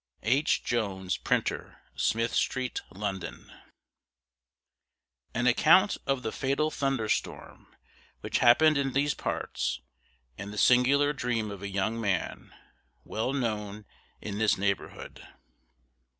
[0.23, 0.63] H.
[0.63, 3.51] Jones, Printer, Smith Street, London.
[5.35, 7.67] AN ACCOUNT OF THE FATAL THUNDERSTORM,
[8.21, 9.81] Which happened in these parts,
[10.39, 12.51] and the SINGULAR DREAM OF A YOUNG MAN,
[13.03, 13.85] Well known
[14.23, 15.21] in this Neighbourhood.